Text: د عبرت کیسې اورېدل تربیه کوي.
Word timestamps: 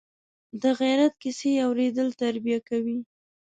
د 0.61 0.63
عبرت 0.77 1.13
کیسې 1.21 1.51
اورېدل 1.65 2.07
تربیه 2.21 2.59
کوي. 2.69 2.97